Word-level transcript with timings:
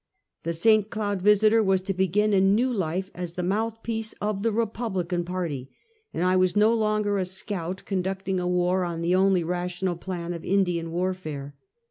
The 0.41 0.53
St. 0.53 0.89
Cloud 0.89 1.21
Visiter 1.21 1.61
was 1.61 1.79
to 1.81 1.93
begin 1.93 2.33
a 2.33 2.41
new 2.41 2.73
life 2.73 3.11
as 3.13 3.33
the 3.33 3.43
mouth 3.43 3.83
piece 3.83 4.13
of 4.19 4.41
the 4.41 4.51
Republican 4.51 5.23
party, 5.23 5.69
and 6.11 6.23
I 6.23 6.35
was 6.37 6.55
no 6.55 6.73
longer 6.73 7.19
a 7.19 7.23
scout, 7.25 7.83
conducting 7.85 8.39
a 8.39 8.47
war 8.47 8.83
on 8.83 9.01
the 9.01 9.13
only 9.13 9.43
rational 9.43 9.95
plan 9.95 10.33
of 10.33 10.43
Indian 10.43 10.89
warfare. 10.89 11.53